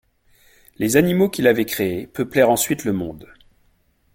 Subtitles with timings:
[0.79, 3.31] Les animaux qu’il avait créés peuplèrent ensuite le monde.